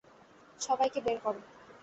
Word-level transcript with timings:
সবাইকে 0.59 0.99
বের 1.05 1.17
কর! 1.23 1.35